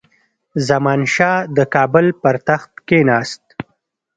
زمانشاه 0.67 1.39
د 1.57 1.59
کابل 1.75 2.05
پر 2.21 2.35
تخت 2.47 2.71
کښېناست. 2.87 3.43